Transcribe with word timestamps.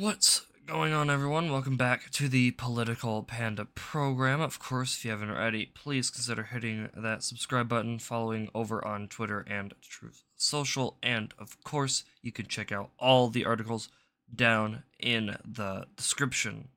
What's 0.00 0.46
going 0.66 0.94
on, 0.94 1.10
everyone? 1.10 1.52
Welcome 1.52 1.76
back 1.76 2.08
to 2.12 2.26
the 2.26 2.52
Political 2.52 3.24
Panda 3.24 3.66
program. 3.66 4.40
Of 4.40 4.58
course, 4.58 4.94
if 4.94 5.04
you 5.04 5.10
haven't 5.10 5.28
already, 5.28 5.66
please 5.66 6.08
consider 6.08 6.44
hitting 6.44 6.88
that 6.96 7.22
subscribe 7.22 7.68
button, 7.68 7.98
following 7.98 8.48
over 8.54 8.82
on 8.82 9.08
Twitter 9.08 9.44
and 9.46 9.74
Truth 9.82 10.24
Social, 10.38 10.96
and 11.02 11.34
of 11.38 11.62
course, 11.64 12.04
you 12.22 12.32
can 12.32 12.46
check 12.46 12.72
out 12.72 12.92
all 12.98 13.28
the 13.28 13.44
articles 13.44 13.90
down 14.34 14.84
in 14.98 15.36
the 15.44 15.84
description. 15.96 16.68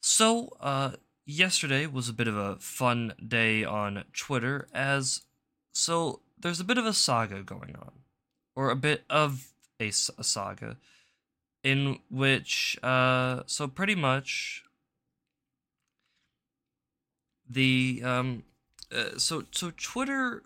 So, 0.00 0.50
uh, 0.60 0.92
yesterday 1.26 1.86
was 1.86 2.08
a 2.08 2.12
bit 2.12 2.28
of 2.28 2.36
a 2.36 2.54
fun 2.60 3.14
day 3.26 3.64
on 3.64 4.04
Twitter, 4.12 4.68
as 4.72 5.22
so 5.72 6.20
there's 6.38 6.60
a 6.60 6.64
bit 6.64 6.78
of 6.78 6.86
a 6.86 6.92
saga 6.92 7.42
going 7.42 7.74
on, 7.74 7.90
or 8.54 8.70
a 8.70 8.76
bit 8.76 9.02
of 9.10 9.48
a, 9.80 9.88
a 9.88 10.22
saga 10.22 10.76
in 11.62 11.98
which 12.10 12.78
uh 12.82 13.42
so 13.46 13.68
pretty 13.68 13.94
much 13.94 14.64
the 17.48 18.02
um 18.04 18.42
uh, 18.94 19.16
so 19.18 19.44
so 19.50 19.72
Twitter 19.76 20.42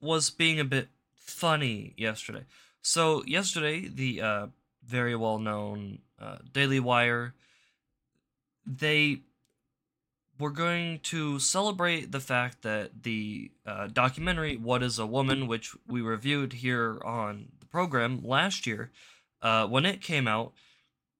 was 0.00 0.30
being 0.30 0.60
a 0.60 0.64
bit 0.64 0.88
funny 1.14 1.94
yesterday. 1.96 2.44
So 2.82 3.24
yesterday 3.24 3.88
the 3.88 4.20
uh 4.20 4.46
very 4.86 5.14
well 5.16 5.38
known 5.38 5.98
uh, 6.20 6.38
Daily 6.52 6.80
Wire 6.80 7.34
they 8.66 9.20
were 10.38 10.50
going 10.50 11.00
to 11.00 11.38
celebrate 11.38 12.12
the 12.12 12.20
fact 12.20 12.62
that 12.62 13.02
the 13.02 13.50
uh, 13.66 13.88
documentary 13.88 14.56
"What 14.56 14.82
Is 14.82 14.98
a 14.98 15.06
Woman," 15.06 15.46
which 15.46 15.74
we 15.86 16.00
reviewed 16.00 16.54
here 16.54 17.00
on 17.04 17.48
the 17.60 17.66
program 17.66 18.22
last 18.24 18.66
year, 18.66 18.90
uh, 19.42 19.66
when 19.66 19.86
it 19.86 20.02
came 20.02 20.26
out, 20.28 20.52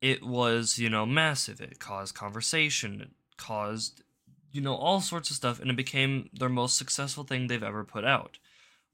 it 0.01 0.25
was, 0.25 0.79
you 0.79 0.91
know, 0.91 1.07
massive. 1.07 1.61
It 1.61 1.79
caused 1.79 2.15
conversation, 2.15 3.01
it 3.01 3.11
caused, 3.37 4.03
you 4.53 4.61
know, 4.61 4.75
all 4.75 5.01
sorts 5.01 5.31
of 5.31 5.37
stuff, 5.37 5.61
and 5.61 5.71
it 5.71 5.77
became 5.77 6.31
their 6.33 6.49
most 6.49 6.77
successful 6.77 7.25
thing 7.25 7.47
they've 7.47 7.63
ever 7.63 7.85
put 7.85 8.05
out. 8.05 8.39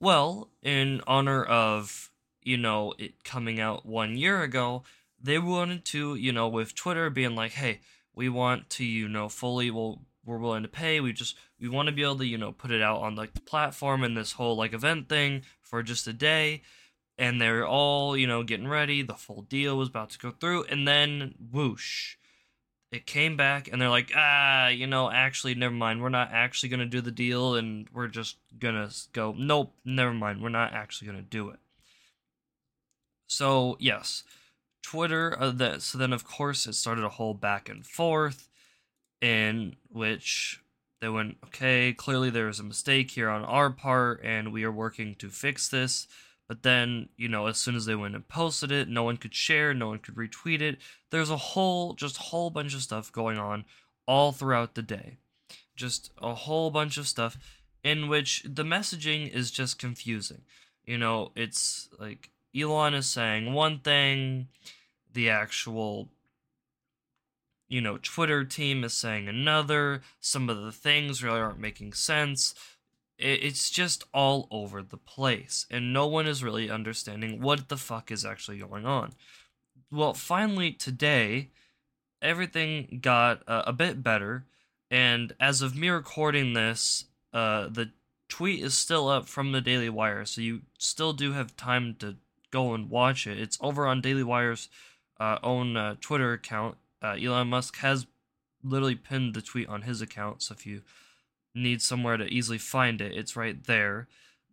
Well, 0.01 0.51
in 0.63 1.01
honor 1.07 1.45
of, 1.45 2.11
you 2.43 2.57
know, 2.57 2.95
it 2.99 3.25
coming 3.25 3.61
out 3.61 3.87
one 3.87 4.17
year 4.17 4.43
ago, 4.43 4.83
they 5.21 5.39
wanted 5.39 5.85
to, 5.87 6.15
you 6.15 6.33
know, 6.33 6.49
with 6.49 6.75
Twitter 6.75 7.09
being 7.11 7.35
like, 7.35 7.53
hey, 7.53 7.81
we 8.15 8.29
want 8.29 8.69
to, 8.71 8.85
you 8.85 9.09
know, 9.09 9.29
fully, 9.29 9.71
well, 9.71 10.03
we're 10.25 10.39
willing 10.39 10.63
to 10.63 10.69
pay. 10.69 11.01
We 11.01 11.13
just, 11.13 11.37
we 11.61 11.69
want 11.69 11.87
to 11.87 11.95
be 11.95 12.03
able 12.03 12.19
to, 12.19 12.27
you 12.27 12.39
know, 12.39 12.53
put 12.53 12.71
it 12.71 12.83
out 12.83 13.01
on 13.01 13.15
like 13.15 13.35
the 13.35 13.41
platform 13.41 14.03
and 14.05 14.17
this 14.17 14.33
whole 14.33 14.57
like 14.57 14.73
event 14.73 15.09
thing 15.09 15.43
for 15.63 15.83
just 15.83 16.07
a 16.07 16.13
day 16.13 16.63
and 17.19 17.41
they're 17.41 17.67
all 17.67 18.17
you 18.17 18.27
know 18.27 18.43
getting 18.43 18.69
ready. 18.69 19.03
The 19.03 19.15
full 19.15 19.43
deal 19.43 19.77
was 19.77 19.89
about 19.89 20.11
to 20.11 20.19
go 20.19 20.31
through 20.31 20.65
and 20.65 20.87
then 20.87 21.35
whoosh 21.53 22.17
it 22.93 23.07
came 23.07 23.37
back 23.37 23.69
and 23.71 23.81
they're 23.81 23.89
like 23.89 24.13
ah 24.15 24.69
you 24.69 24.87
know 24.87 25.11
actually 25.11 25.55
never 25.55 25.75
mind. 25.75 26.03
We're 26.03 26.09
not 26.09 26.31
actually 26.33 26.69
going 26.69 26.81
to 26.81 26.87
do 26.87 27.01
the 27.01 27.11
deal 27.11 27.55
and 27.55 27.89
we're 27.93 28.09
just 28.09 28.37
going 28.59 28.75
to 28.75 28.95
go 29.13 29.35
nope 29.37 29.73
never 29.85 30.13
mind. 30.13 30.43
We're 30.43 30.49
not 30.49 30.73
actually 30.73 31.09
going 31.09 31.23
to 31.23 31.29
do 31.29 31.49
it. 31.51 31.59
So 33.27 33.77
yes 33.81 34.23
twitter 34.85 35.35
uh, 35.41 35.51
that 35.51 35.81
so 35.81 35.97
then 35.97 36.13
of 36.13 36.25
course 36.25 36.67
it 36.67 36.75
started 36.75 37.03
a 37.03 37.09
whole 37.09 37.33
back 37.33 37.71
and 37.71 37.87
forth 37.87 38.51
in 39.23 39.75
which 39.89 40.61
they 41.01 41.09
went 41.09 41.39
okay 41.43 41.93
clearly 41.95 42.29
there 42.29 42.47
was 42.47 42.61
a 42.61 42.65
mistake 42.65 43.11
here 43.13 43.31
on 43.31 43.43
our 43.45 43.71
part 43.71 44.21
and 44.23 44.53
we 44.53 44.63
are 44.63 44.71
working 44.71 45.15
to 45.15 45.31
fix 45.31 45.69
this 45.69 46.07
but 46.47 46.63
then, 46.63 47.09
you 47.17 47.29
know, 47.29 47.47
as 47.47 47.57
soon 47.57 47.75
as 47.75 47.87
they 47.87 47.95
went 47.95 48.15
and 48.15 48.29
posted 48.29 48.71
it, 48.71 48.89
no 48.89 49.03
one 49.03 49.17
could 49.17 49.35
share, 49.35 49.73
no 49.73 49.89
one 49.89 49.99
could 49.99 50.15
retweet 50.15 50.61
it. 50.61 50.79
There's 51.11 51.31
a 51.31 51.37
whole, 51.37 51.95
just 51.95 52.17
whole 52.17 52.51
bunch 52.51 52.75
of 52.75 52.83
stuff 52.83 53.11
going 53.11 53.39
on 53.39 53.65
all 54.07 54.33
throughout 54.33 54.75
the 54.75 54.83
day. 54.83 55.19
Just 55.75 56.13
a 56.21 56.35
whole 56.35 56.71
bunch 56.71 56.99
of 56.99 57.09
stuff 57.09 57.39
in 57.83 58.09
which 58.09 58.45
the 58.45 58.63
messaging 58.63 59.31
is 59.31 59.51
just 59.51 59.79
confusing. 59.79 60.43
You 60.85 60.99
know, 60.99 61.33
it's 61.35 61.89
like 61.99 62.31
Elon 62.55 62.95
is 62.95 63.07
saying 63.07 63.53
one 63.53 63.79
thing, 63.79 64.49
the 65.13 65.31
actual 65.31 66.11
you 67.67 67.81
know, 67.81 67.99
Twitter 68.03 68.45
team 68.45 68.85
is 68.85 68.93
saying 68.93 69.27
another. 69.27 70.03
Some 70.21 70.49
of 70.49 70.63
the 70.63 70.71
things 70.71 71.25
really 71.25 71.41
aren't 71.41 71.59
making 71.59 71.95
sense 71.95 72.55
it's 73.19 73.71
just 73.71 74.05
all 74.13 74.49
over 74.51 74.83
the 74.83 74.97
place 74.97 75.67
and 75.71 75.93
no 75.93 76.07
one 76.07 76.27
is 76.27 76.43
really 76.43 76.71
understanding 76.71 77.41
what 77.41 77.69
the 77.69 77.77
fuck 77.77 78.11
is 78.11 78.25
actually 78.25 78.59
going 78.59 78.87
on. 78.87 79.13
Well 79.91 80.15
finally 80.15 80.73
today 80.73 81.51
everything 82.21 82.99
got 83.03 83.43
uh, 83.47 83.63
a 83.67 83.73
bit 83.73 84.03
better 84.03 84.47
and 84.91 85.33
as 85.39 85.63
of 85.63 85.77
me 85.77 85.89
recording 85.89 86.55
this 86.55 87.05
uh, 87.33 87.69
the 87.69 87.91
tweet 88.29 88.63
is 88.63 88.77
still 88.77 89.09
up 89.09 89.29
from 89.29 89.53
the 89.53 89.61
daily 89.61 89.91
wire 89.91 90.25
so 90.25 90.41
you 90.41 90.63
still 90.79 91.13
do 91.13 91.33
have 91.33 91.57
time 91.57 91.95
to 91.99 92.17
go 92.51 92.75
and 92.75 92.91
watch 92.91 93.27
it. 93.27 93.39
It's 93.39 93.59
over 93.61 93.87
on 93.87 94.01
daily 94.01 94.23
wire's 94.23 94.69
uh, 95.21 95.39
own 95.43 95.77
uh, 95.77 95.97
twitter 96.01 96.33
account. 96.33 96.77
Uh, 97.03 97.17
elon 97.21 97.49
musk 97.49 97.77
has 97.79 98.07
literally 98.63 98.95
pinned 98.95 99.35
the 99.35 99.43
tweet 99.43 99.69
on 99.69 99.83
his 99.83 100.01
account 100.01 100.43
so 100.43 100.55
if 100.55 100.67
you 100.67 100.83
need 101.55 101.81
somewhere 101.83 102.17
to 102.17 102.27
easily 102.27 102.59
find 102.59 103.01
it, 103.01 103.17
it's 103.17 103.37
right 103.37 103.63
there. 103.65 104.09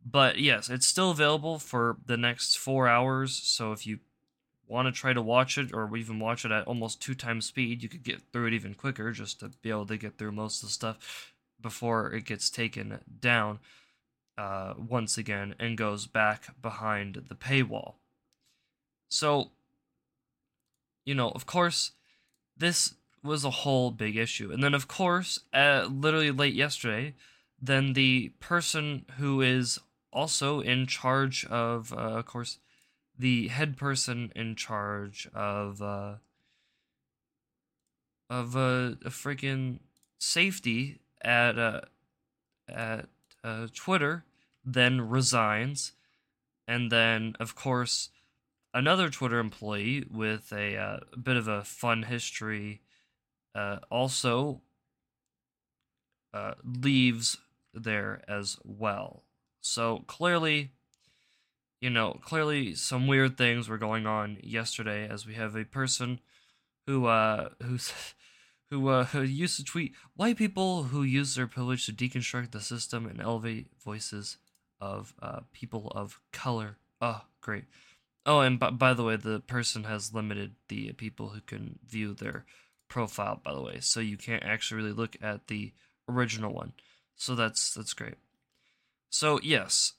But 0.05 0.39
yes, 0.39 0.69
it's 0.69 0.85
still 0.85 1.11
available 1.11 1.59
for 1.59 1.97
the 2.05 2.17
next 2.17 2.57
four 2.57 2.87
hours. 2.87 3.33
So 3.33 3.71
if 3.71 3.85
you 3.85 3.99
want 4.67 4.87
to 4.87 4.91
try 4.91 5.13
to 5.13 5.21
watch 5.21 5.57
it 5.57 5.73
or 5.73 5.95
even 5.97 6.19
watch 6.19 6.45
it 6.45 6.51
at 6.51 6.65
almost 6.65 7.01
two 7.01 7.13
times 7.13 7.45
speed, 7.45 7.83
you 7.83 7.89
could 7.89 8.03
get 8.03 8.21
through 8.31 8.47
it 8.47 8.53
even 8.53 8.73
quicker 8.73 9.11
just 9.11 9.39
to 9.41 9.49
be 9.61 9.69
able 9.69 9.85
to 9.85 9.97
get 9.97 10.17
through 10.17 10.31
most 10.31 10.63
of 10.63 10.69
the 10.69 10.73
stuff 10.73 11.33
before 11.61 12.11
it 12.13 12.25
gets 12.25 12.49
taken 12.49 12.99
down 13.19 13.59
uh, 14.37 14.73
once 14.77 15.17
again 15.17 15.53
and 15.59 15.77
goes 15.77 16.07
back 16.07 16.59
behind 16.61 17.25
the 17.27 17.35
paywall. 17.35 17.95
So, 19.09 19.51
you 21.05 21.13
know, 21.13 21.29
of 21.31 21.45
course, 21.45 21.91
this 22.57 22.95
was 23.23 23.45
a 23.45 23.49
whole 23.49 23.91
big 23.91 24.17
issue. 24.17 24.51
And 24.51 24.63
then, 24.63 24.73
of 24.73 24.87
course, 24.87 25.39
uh, 25.53 25.87
literally 25.89 26.31
late 26.31 26.53
yesterday, 26.53 27.13
then 27.61 27.93
the 27.93 28.29
person 28.39 29.05
who 29.17 29.41
is 29.41 29.79
also 30.11 30.59
in 30.59 30.87
charge 30.87 31.45
of, 31.45 31.93
uh, 31.93 32.17
of 32.17 32.25
course, 32.25 32.59
the 33.17 33.49
head 33.49 33.77
person 33.77 34.31
in 34.35 34.55
charge 34.55 35.27
of 35.33 35.81
uh, 35.81 36.15
of 38.29 38.55
uh, 38.55 38.95
a 39.05 39.09
freaking 39.09 39.79
safety 40.17 40.99
at 41.21 41.59
uh, 41.59 41.81
at 42.67 43.07
uh, 43.43 43.67
Twitter 43.75 44.25
then 44.63 45.09
resigns, 45.09 45.93
and 46.67 46.91
then 46.91 47.35
of 47.39 47.55
course 47.55 48.09
another 48.73 49.09
Twitter 49.09 49.39
employee 49.39 50.05
with 50.09 50.51
a, 50.53 50.77
uh, 50.77 50.99
a 51.11 51.17
bit 51.17 51.35
of 51.35 51.47
a 51.47 51.63
fun 51.63 52.03
history 52.03 52.81
uh, 53.55 53.77
also 53.89 54.61
uh, 56.33 56.53
leaves 56.63 57.37
there 57.73 58.21
as 58.27 58.57
well. 58.63 59.23
So 59.61 60.03
clearly, 60.07 60.71
you 61.79 61.89
know, 61.89 62.19
clearly 62.23 62.75
some 62.75 63.07
weird 63.07 63.37
things 63.37 63.67
were 63.67 63.77
going 63.77 64.05
on 64.05 64.37
yesterday 64.41 65.07
as 65.07 65.25
we 65.25 65.33
have 65.33 65.55
a 65.55 65.65
person 65.65 66.19
who 66.87 67.05
uh 67.05 67.49
who's 67.61 67.93
who 68.69 68.87
uh 68.87 69.05
who 69.05 69.21
used 69.21 69.57
to 69.57 69.63
tweet 69.63 69.93
white 70.15 70.37
people 70.37 70.83
who 70.83 71.03
use 71.03 71.35
their 71.35 71.47
privilege 71.47 71.85
to 71.85 71.91
deconstruct 71.91 72.51
the 72.51 72.61
system 72.61 73.05
and 73.05 73.21
elevate 73.21 73.67
voices 73.83 74.37
of 74.79 75.13
uh 75.21 75.41
people 75.53 75.91
of 75.95 76.19
color. 76.31 76.77
Oh, 77.01 77.21
great. 77.41 77.65
Oh, 78.25 78.41
and 78.41 78.59
b- 78.59 78.69
by 78.71 78.93
the 78.93 79.03
way, 79.03 79.15
the 79.15 79.39
person 79.39 79.85
has 79.85 80.13
limited 80.13 80.55
the 80.67 80.91
people 80.93 81.29
who 81.29 81.41
can 81.41 81.79
view 81.87 82.13
their 82.13 82.45
profile, 82.91 83.39
by 83.43 83.53
the 83.53 83.61
way, 83.61 83.79
so 83.79 83.99
you 83.99 84.17
can't 84.17 84.43
actually 84.43 84.81
really 84.83 84.93
look 84.93 85.15
at 85.21 85.47
the 85.47 85.71
original 86.07 86.53
one. 86.53 86.73
So 87.15 87.33
that's 87.33 87.73
that's 87.73 87.93
great. 87.93 88.15
So 89.09 89.39
yes, 89.41 89.93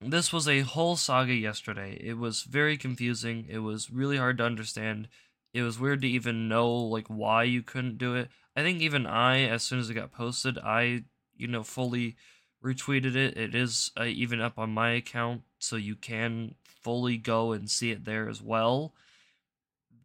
this 0.00 0.32
was 0.32 0.46
a 0.46 0.60
whole 0.60 0.96
saga 0.96 1.34
yesterday. 1.34 1.98
It 2.00 2.18
was 2.18 2.42
very 2.42 2.76
confusing. 2.76 3.46
It 3.48 3.58
was 3.58 3.90
really 3.90 4.18
hard 4.18 4.38
to 4.38 4.44
understand. 4.44 5.08
It 5.52 5.62
was 5.62 5.80
weird 5.80 6.02
to 6.02 6.08
even 6.08 6.48
know 6.48 6.70
like 6.70 7.08
why 7.08 7.44
you 7.44 7.62
couldn't 7.62 7.98
do 7.98 8.14
it. 8.14 8.28
I 8.54 8.62
think 8.62 8.80
even 8.80 9.06
I, 9.06 9.44
as 9.44 9.62
soon 9.62 9.78
as 9.78 9.88
it 9.88 9.94
got 9.94 10.12
posted, 10.12 10.58
I 10.58 11.04
you 11.36 11.48
know 11.48 11.62
fully 11.62 12.16
retweeted 12.62 13.16
it. 13.16 13.36
It 13.36 13.54
is 13.54 13.90
uh, 13.98 14.04
even 14.04 14.40
up 14.40 14.58
on 14.58 14.74
my 14.74 14.90
account, 14.90 15.42
so 15.58 15.76
you 15.76 15.96
can 15.96 16.54
fully 16.64 17.16
go 17.16 17.52
and 17.52 17.70
see 17.70 17.90
it 17.90 18.04
there 18.04 18.28
as 18.28 18.42
well. 18.42 18.94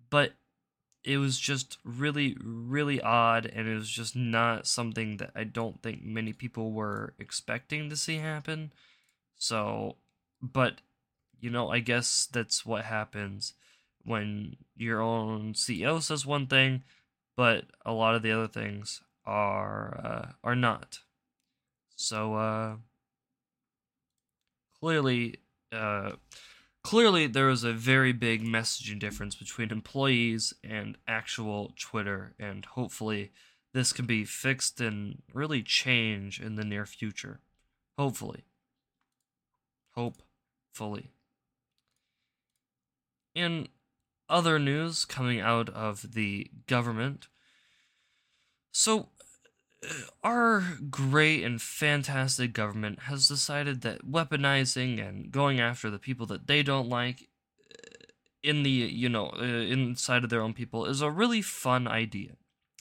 But 0.10 0.34
it 1.10 1.18
was 1.18 1.40
just 1.40 1.80
really 1.84 2.38
really 2.40 3.02
odd 3.02 3.48
and 3.48 3.68
it 3.68 3.74
was 3.74 3.90
just 3.90 4.16
not 4.16 4.68
something 4.68 5.18
that 5.18 5.32
I 5.36 5.44
don't 5.44 5.82
think 5.82 6.04
many 6.04 6.34
people 6.34 6.72
were 6.72 7.16
expecting 7.18 7.90
to 7.90 7.98
see 7.98 8.18
happen. 8.18 8.72
So, 9.36 9.96
but 10.40 10.82
you 11.42 11.50
know, 11.50 11.72
I 11.72 11.80
guess 11.80 12.28
that's 12.32 12.64
what 12.64 12.86
happens 12.86 13.54
when 14.06 14.58
your 14.78 15.02
own 15.02 15.54
CEO 15.54 16.00
says 16.00 16.28
one 16.28 16.46
thing, 16.46 16.84
but 17.36 17.66
a 17.84 17.92
lot 17.92 18.14
of 18.14 18.22
the 18.22 18.32
other 18.32 18.48
things 18.48 19.02
are 19.26 20.00
uh, 20.04 20.32
are 20.44 20.56
not. 20.56 21.00
So 21.96 22.36
uh, 22.36 22.76
clearly, 24.80 25.38
uh, 25.72 26.12
clearly 26.84 27.28
there 27.28 27.50
is 27.50 27.64
a 27.64 27.74
very 27.74 28.12
big 28.12 28.44
messaging 28.44 29.00
difference 29.00 29.36
between 29.36 29.72
employees 29.72 30.54
and 30.64 30.98
actual 31.08 31.74
Twitter, 31.80 32.34
and 32.40 32.66
hopefully 32.66 33.32
this 33.74 33.94
can 33.94 34.06
be 34.06 34.26
fixed 34.26 34.82
and 34.82 35.22
really 35.34 35.62
change 35.62 36.40
in 36.40 36.56
the 36.56 36.66
near 36.66 36.86
future. 36.86 37.40
Hopefully. 37.98 38.46
Hopefully. 39.96 41.12
In 43.36 43.68
other 44.28 44.60
news 44.60 45.06
coming 45.06 45.40
out 45.40 45.70
of 45.70 46.14
the 46.14 46.50
government, 46.68 47.28
so 48.72 49.10
our 50.24 50.78
great 50.90 51.44
and 51.44 51.62
fantastic 51.62 52.54
government 52.54 53.02
has 53.04 53.28
decided 53.28 53.82
that 53.82 54.10
weaponizing 54.10 55.06
and 55.06 55.32
going 55.32 55.60
after 55.60 55.90
the 55.90 56.00
people 56.00 56.26
that 56.28 56.48
they 56.48 56.64
don't 56.64 56.88
like 56.90 57.28
uh, 57.72 58.06
in 58.44 58.64
the 58.64 58.70
you 58.70 59.10
know 59.10 59.32
uh, 59.40 59.44
inside 59.44 60.24
of 60.24 60.30
their 60.30 60.42
own 60.42 60.54
people 60.54 60.86
is 60.86 61.02
a 61.02 61.10
really 61.10 61.42
fun 61.42 61.88
idea. 61.88 62.34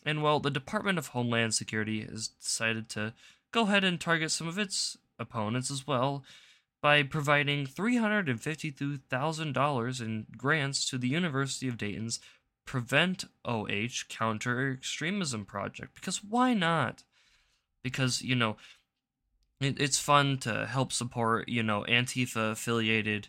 And 0.04 0.22
well 0.22 0.40
the 0.40 0.50
department 0.50 0.98
of 0.98 1.08
homeland 1.08 1.54
security 1.54 2.02
has 2.02 2.28
decided 2.28 2.88
to 2.90 3.14
go 3.52 3.62
ahead 3.62 3.84
and 3.84 4.00
target 4.00 4.30
some 4.30 4.48
of 4.48 4.58
its 4.58 4.96
opponents 5.18 5.70
as 5.70 5.86
well 5.86 6.24
by 6.80 7.02
providing 7.02 7.66
$352,000 7.66 10.00
in 10.00 10.26
grants 10.36 10.88
to 10.88 10.96
the 10.96 11.08
University 11.08 11.66
of 11.66 11.76
Dayton's 11.76 12.20
Prevent 12.68 13.24
OH 13.46 14.04
Counter 14.10 14.70
Extremism 14.70 15.46
Project. 15.46 15.94
Because 15.94 16.22
why 16.22 16.52
not? 16.52 17.02
Because, 17.82 18.20
you 18.20 18.34
know, 18.34 18.58
it, 19.58 19.80
it's 19.80 19.98
fun 19.98 20.36
to 20.40 20.66
help 20.66 20.92
support, 20.92 21.48
you 21.48 21.62
know, 21.62 21.86
Antifa 21.88 22.52
affiliated 22.52 23.28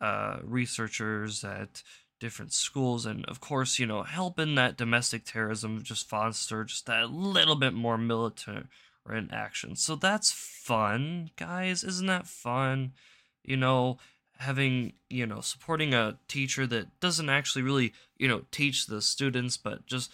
uh, 0.00 0.36
researchers 0.44 1.42
at 1.42 1.82
different 2.20 2.52
schools. 2.52 3.04
And 3.04 3.24
of 3.24 3.40
course, 3.40 3.80
you 3.80 3.86
know, 3.86 4.04
helping 4.04 4.54
that 4.54 4.76
domestic 4.76 5.24
terrorism 5.24 5.82
just 5.82 6.08
foster 6.08 6.62
just 6.62 6.86
that 6.86 7.10
little 7.10 7.56
bit 7.56 7.74
more 7.74 7.98
militant 7.98 8.68
in 9.10 9.28
action. 9.32 9.74
So 9.74 9.96
that's 9.96 10.30
fun, 10.30 11.30
guys. 11.34 11.82
Isn't 11.82 12.06
that 12.06 12.28
fun? 12.28 12.92
You 13.42 13.56
know, 13.56 13.98
having 14.38 14.92
you 15.10 15.26
know 15.26 15.40
supporting 15.40 15.94
a 15.94 16.16
teacher 16.28 16.66
that 16.66 17.00
doesn't 17.00 17.28
actually 17.28 17.62
really 17.62 17.92
you 18.16 18.28
know 18.28 18.42
teach 18.50 18.86
the 18.86 19.02
students 19.02 19.56
but 19.56 19.84
just 19.86 20.10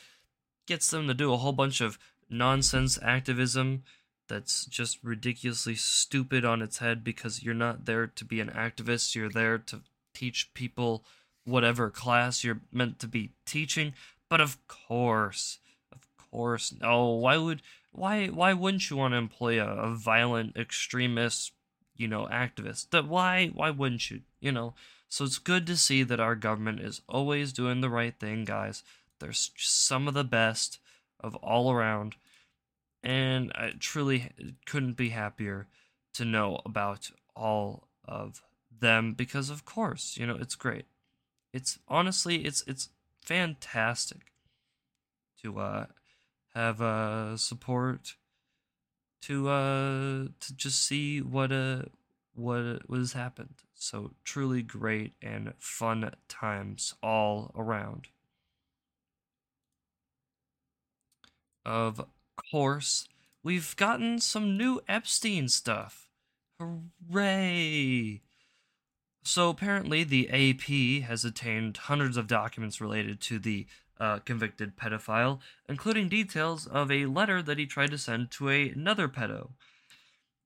gets 0.67 0.91
them 0.91 1.07
to 1.07 1.15
do 1.15 1.33
a 1.33 1.37
whole 1.37 1.53
bunch 1.53 1.81
of 1.81 1.99
nonsense 2.31 2.99
activism 3.03 3.83
that's 4.29 4.65
just 4.67 4.99
ridiculously 5.03 5.75
stupid 5.75 6.45
on 6.45 6.63
its 6.63 6.79
head 6.79 7.05
because 7.05 7.43
you're 7.43 7.55
not 7.55 7.85
there 7.85 8.07
to 8.07 8.25
be 8.25 8.41
an 8.41 8.51
activist. 8.51 9.15
You're 9.15 9.29
there 9.29 9.59
to 9.59 9.81
teach 10.15 10.53
people 10.55 11.05
whatever 11.45 11.91
class 11.91 12.43
you're 12.43 12.61
meant 12.73 12.99
to 13.01 13.07
be 13.07 13.33
teaching. 13.45 13.93
But 14.29 14.41
of 14.41 14.57
course 14.67 15.59
of 15.93 16.09
course 16.31 16.75
no. 16.81 17.11
Why 17.11 17.37
would 17.37 17.63
why 17.93 18.29
why 18.29 18.53
wouldn't 18.55 18.89
you 18.91 18.97
want 18.97 19.13
to 19.13 19.19
employ 19.19 19.63
a, 19.63 19.67
a 19.67 19.95
violent 19.95 20.57
extremist 20.57 21.53
you 21.97 22.09
know, 22.09 22.27
activists. 22.27 22.89
That 22.91 23.09
why 23.09 23.49
why 23.49 23.71
wouldn't 23.71 24.11
you? 24.11 24.23
You 24.41 24.53
know. 24.53 24.75
So 25.09 25.25
it's 25.25 25.39
good 25.39 25.67
to 25.69 25.77
see 25.77 26.03
that 26.03 26.19
our 26.19 26.35
government 26.35 26.81
is 26.81 27.01
always 27.09 27.53
doing 27.53 27.81
the 27.81 27.91
right 27.91 28.19
thing, 28.19 28.45
guys. 28.45 28.83
There's 29.21 29.53
some 29.57 30.09
of 30.09 30.15
the 30.15 30.25
best 30.25 30.81
of 31.21 31.37
all 31.37 31.71
around, 31.71 32.17
and 33.03 33.53
I 33.55 33.73
truly 33.79 34.31
couldn't 34.67 34.97
be 34.97 35.11
happier 35.11 35.69
to 36.15 36.25
know 36.25 36.61
about 36.67 37.11
all 37.37 37.89
of 38.05 38.43
them 38.81 39.13
because, 39.13 39.51
of 39.51 39.65
course, 39.65 40.17
you 40.17 40.27
know 40.27 40.37
it's 40.37 40.57
great. 40.57 40.87
It's 41.53 41.79
honestly, 41.89 42.45
it's 42.45 42.65
it's 42.67 42.89
fantastic 43.21 44.33
to 45.43 45.59
uh 45.61 45.87
have 46.55 46.81
uh 46.81 47.37
support 47.37 48.17
to 49.27 49.49
uh 49.49 50.25
to 50.41 50.55
just 50.55 50.85
see 50.85 51.21
what 51.21 51.53
uh 51.53 51.83
what 52.35 52.89
was 52.89 53.13
happened. 53.13 53.55
So 53.75 54.13
truly 54.25 54.63
great 54.63 55.13
and 55.23 55.53
fun 55.59 56.11
times 56.29 56.95
all 57.03 57.53
around. 57.57 58.09
Of 61.65 62.05
course, 62.51 63.09
we've 63.43 63.75
gotten 63.77 64.19
some 64.19 64.57
new 64.57 64.81
Epstein 64.89 65.49
stuff. 65.49 66.09
Hooray! 66.61 68.21
So 69.23 69.49
apparently, 69.49 70.05
the 70.05 70.29
AP 70.29 71.07
has 71.09 71.25
attained 71.25 71.79
hundreds 71.79 72.19
of 72.19 72.27
documents 72.27 72.81
related 72.81 73.21
to 73.23 73.39
the 73.39 73.67
uh, 74.01 74.19
convicted 74.21 74.77
pedophile, 74.77 75.39
including 75.69 76.09
details 76.09 76.67
of 76.67 76.91
a 76.91 77.07
letter 77.07 77.43
that 77.43 77.59
he 77.59 77.67
tried 77.67 77.91
to 77.91 77.99
send 77.99 78.31
to 78.33 78.51
a, 78.51 78.71
another 78.71 79.09
pedo. 79.09 79.51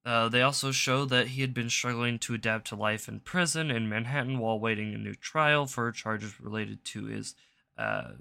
Uh, 0.05 0.29
they 0.29 0.43
also 0.43 0.71
show 0.71 1.05
that 1.05 1.29
he 1.29 1.43
had 1.43 1.53
been 1.53 1.69
struggling 1.69 2.19
to 2.19 2.35
adapt 2.35 2.67
to 2.69 2.77
life 2.77 3.09
in 3.09 3.21
prison 3.21 3.71
in 3.71 3.89
Manhattan 3.89 4.39
while 4.39 4.59
waiting 4.59 4.95
a 4.95 4.99
new 4.99 5.15
trial 5.15 5.67
for 5.67 5.91
charges 5.93 6.41
related 6.41 6.85
to 6.87 7.07
his 7.07 7.35
uh, 7.77 8.13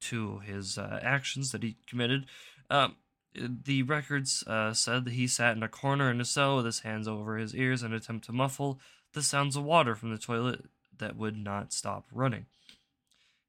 to 0.00 0.40
his 0.40 0.78
uh, 0.78 0.98
actions 1.02 1.52
that 1.52 1.62
he 1.62 1.76
committed. 1.86 2.26
Um, 2.70 2.96
the 3.34 3.82
records 3.82 4.44
uh, 4.46 4.72
said 4.72 5.04
that 5.04 5.12
he 5.12 5.26
sat 5.26 5.56
in 5.56 5.62
a 5.62 5.68
corner 5.68 6.10
in 6.10 6.20
a 6.20 6.24
cell 6.24 6.56
with 6.56 6.66
his 6.66 6.80
hands 6.80 7.06
over 7.06 7.36
his 7.36 7.54
ears 7.54 7.82
in 7.82 7.92
an 7.92 7.98
attempt 7.98 8.26
to 8.26 8.32
muffle 8.32 8.80
the 9.12 9.22
sounds 9.22 9.56
of 9.56 9.64
water 9.64 9.94
from 9.94 10.10
the 10.10 10.18
toilet 10.18 10.64
that 10.98 11.16
would 11.16 11.36
not 11.36 11.72
stop 11.72 12.06
running. 12.12 12.46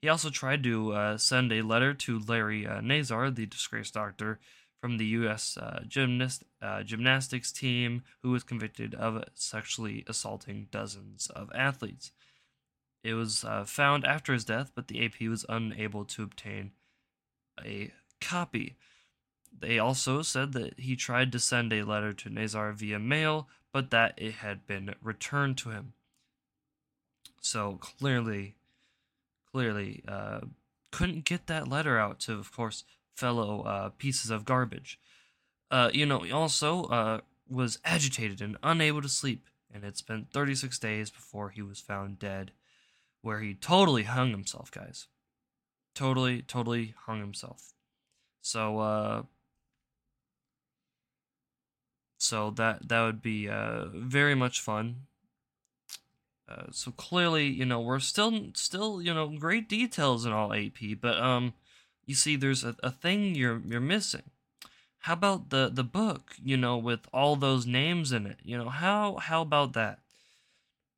He 0.07 0.09
also 0.09 0.29
tried 0.29 0.63
to 0.63 0.93
uh, 0.93 1.17
send 1.17 1.51
a 1.51 1.63
letter 1.63 1.93
to 1.93 2.17
Larry 2.17 2.65
uh, 2.65 2.79
Nassar, 2.79 3.29
the 3.29 3.45
disgraced 3.45 3.95
doctor 3.95 4.39
from 4.79 4.95
the 4.95 5.05
U.S. 5.07 5.57
Uh, 5.57 5.81
gymnast, 5.85 6.45
uh, 6.61 6.83
gymnastics 6.83 7.51
team, 7.51 8.03
who 8.23 8.31
was 8.31 8.43
convicted 8.43 8.95
of 8.95 9.21
sexually 9.33 10.05
assaulting 10.07 10.69
dozens 10.71 11.27
of 11.31 11.51
athletes. 11.53 12.13
It 13.03 13.15
was 13.15 13.43
uh, 13.43 13.65
found 13.65 14.05
after 14.05 14.31
his 14.31 14.45
death, 14.45 14.71
but 14.73 14.87
the 14.87 15.03
AP 15.03 15.27
was 15.27 15.45
unable 15.49 16.05
to 16.05 16.23
obtain 16.23 16.71
a 17.61 17.91
copy. 18.21 18.77
They 19.59 19.77
also 19.77 20.21
said 20.21 20.53
that 20.53 20.79
he 20.79 20.95
tried 20.95 21.33
to 21.33 21.39
send 21.39 21.73
a 21.73 21.83
letter 21.83 22.13
to 22.13 22.29
Nassar 22.29 22.73
via 22.73 22.97
mail, 22.97 23.49
but 23.73 23.91
that 23.91 24.13
it 24.15 24.35
had 24.35 24.65
been 24.65 24.95
returned 25.01 25.57
to 25.57 25.71
him. 25.71 25.91
So 27.41 27.77
clearly, 27.81 28.55
clearly 29.57 30.03
uh, 30.07 30.41
couldn't 30.91 31.25
get 31.25 31.47
that 31.47 31.67
letter 31.67 31.97
out 31.97 32.19
to, 32.19 32.33
of 32.33 32.51
course, 32.51 32.83
fellow 33.15 33.63
uh, 33.63 33.89
pieces 33.97 34.29
of 34.29 34.45
garbage. 34.45 34.99
Uh, 35.71 35.89
you 35.91 36.05
know, 36.05 36.19
he 36.19 36.31
also 36.31 36.83
uh, 36.83 37.21
was 37.49 37.79
agitated 37.83 38.39
and 38.39 38.55
unable 38.61 39.01
to 39.01 39.09
sleep, 39.09 39.47
and 39.73 39.83
it 39.83 39.97
spent 39.97 40.31
36 40.31 40.77
days 40.77 41.09
before 41.09 41.49
he 41.49 41.63
was 41.63 41.79
found 41.79 42.19
dead, 42.19 42.51
where 43.23 43.39
he 43.39 43.55
totally 43.55 44.03
hung 44.03 44.29
himself, 44.29 44.69
guys. 44.69 45.07
Totally, 45.95 46.43
totally 46.43 46.93
hung 47.07 47.19
himself. 47.19 47.73
So, 48.43 48.77
uh, 48.77 49.23
so 52.19 52.51
that 52.51 52.89
that 52.89 53.01
would 53.01 53.23
be 53.23 53.49
uh, 53.49 53.85
very 53.91 54.35
much 54.35 54.61
fun 54.61 55.07
uh, 56.49 56.67
so 56.71 56.91
clearly, 56.91 57.47
you 57.47 57.65
know, 57.65 57.81
we're 57.81 57.99
still 57.99 58.51
still, 58.53 59.01
you 59.01 59.13
know, 59.13 59.27
great 59.27 59.67
details 59.67 60.25
in 60.25 60.31
all 60.31 60.53
AP, 60.53 60.99
but 61.01 61.19
um 61.19 61.53
you 62.05 62.15
see 62.15 62.35
there's 62.35 62.63
a, 62.63 62.75
a 62.81 62.91
thing 62.91 63.35
you're 63.35 63.61
you're 63.65 63.81
missing. 63.81 64.23
How 64.99 65.13
about 65.13 65.49
the 65.49 65.69
the 65.71 65.83
book, 65.83 66.35
you 66.43 66.57
know, 66.57 66.77
with 66.77 67.01
all 67.13 67.35
those 67.35 67.65
names 67.65 68.11
in 68.11 68.25
it? 68.25 68.37
You 68.43 68.57
know, 68.57 68.69
how 68.69 69.17
how 69.17 69.41
about 69.41 69.73
that? 69.73 69.99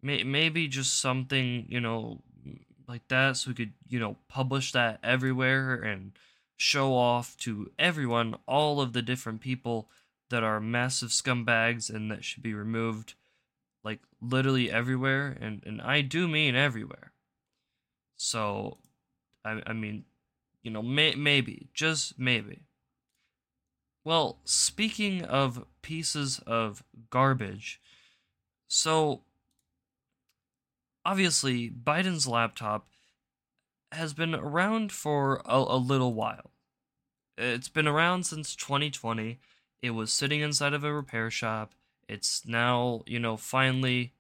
May, 0.02 0.24
maybe 0.24 0.68
just 0.68 1.00
something, 1.00 1.66
you 1.68 1.82
know, 1.82 2.22
like 2.88 3.08
that 3.10 3.38
so 3.38 3.52
we 3.52 3.56
could, 3.56 3.74
you 3.88 4.00
know, 4.00 4.18
publish 4.28 4.72
that 4.72 5.00
everywhere 5.04 5.76
and 5.76 6.12
show 6.58 6.94
off 6.96 7.38
to 7.38 7.72
everyone 7.80 8.36
all 8.48 8.82
of 8.82 8.94
the 8.94 9.02
different 9.02 9.42
people 9.42 9.90
that 10.30 10.44
are 10.44 10.60
massive 10.60 11.10
scumbags 11.10 11.90
and 11.90 12.12
that 12.12 12.24
should 12.24 12.44
be 12.44 12.54
removed 12.54 13.14
like 13.90 14.00
literally 14.22 14.70
everywhere, 14.72 15.36
and 15.42 15.64
and 15.66 15.82
I 15.82 16.02
do 16.02 16.28
mean 16.28 16.56
everywhere. 16.56 17.12
So, 18.18 18.78
I 19.44 19.62
I 19.66 19.74
mean, 19.74 20.06
you 20.62 20.70
know, 20.70 20.84
may, 20.84 21.16
maybe 21.16 21.70
just 21.74 22.20
maybe. 22.20 22.60
Well, 24.06 24.38
speaking 24.46 25.24
of 25.24 25.66
pieces 25.82 26.40
of 26.46 26.84
garbage, 27.10 27.82
so 28.68 29.24
obviously 31.04 31.70
Biden's 31.70 32.28
laptop 32.28 32.88
has 33.92 34.14
been 34.14 34.36
around 34.36 34.92
for 34.92 35.42
a, 35.46 35.58
a 35.58 35.78
little 35.78 36.14
while. 36.14 36.52
It's 37.38 37.70
been 37.70 37.88
around 37.88 38.26
since 38.26 38.56
2020. 38.56 39.40
It 39.82 39.92
was 39.92 40.12
sitting 40.12 40.42
inside 40.42 40.74
of 40.74 40.84
a 40.84 40.94
repair 40.94 41.32
shop. 41.32 41.74
It's 42.10 42.46
now, 42.46 43.04
you 43.06 43.20
know, 43.20 43.38
finally, 43.38 44.14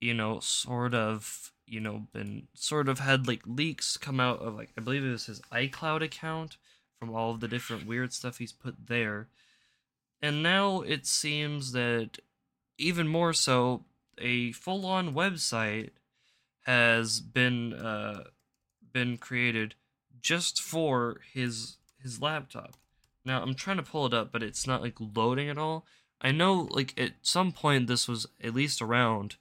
you 0.00 0.14
know, 0.14 0.38
sort 0.38 0.94
of, 0.94 1.52
you 1.66 1.80
know, 1.80 2.06
been 2.12 2.46
sort 2.54 2.88
of 2.88 3.00
had 3.00 3.26
like 3.26 3.42
leaks 3.44 3.96
come 3.96 4.20
out 4.20 4.38
of 4.40 4.54
like 4.54 4.70
I 4.78 4.80
believe 4.80 5.04
it 5.04 5.10
was 5.10 5.26
his 5.26 5.40
iCloud 5.52 6.02
account 6.02 6.56
from 6.98 7.14
all 7.14 7.32
of 7.32 7.40
the 7.40 7.48
different 7.48 7.86
weird 7.86 8.12
stuff 8.12 8.38
he's 8.38 8.52
put 8.52 8.86
there. 8.86 9.28
And 10.22 10.42
now 10.42 10.82
it 10.82 11.04
seems 11.06 11.72
that 11.72 12.18
even 12.78 13.08
more 13.08 13.32
so, 13.32 13.84
a 14.18 14.52
full-on 14.52 15.14
website 15.14 15.90
has 16.66 17.20
been 17.20 17.72
uh, 17.72 18.24
been 18.92 19.18
created 19.18 19.74
just 20.20 20.60
for 20.60 21.20
his 21.32 21.78
his 22.00 22.22
laptop. 22.22 22.76
Now 23.24 23.42
I'm 23.42 23.54
trying 23.54 23.78
to 23.78 23.82
pull 23.82 24.06
it 24.06 24.14
up, 24.14 24.30
but 24.30 24.42
it's 24.42 24.66
not 24.66 24.82
like 24.82 24.96
loading 25.00 25.48
at 25.48 25.58
all. 25.58 25.86
I 26.20 26.32
know 26.32 26.68
like 26.70 26.98
at 27.00 27.12
some 27.22 27.52
point 27.52 27.86
this 27.86 28.06
was 28.06 28.26
at 28.42 28.54
least 28.54 28.82
around, 28.82 29.36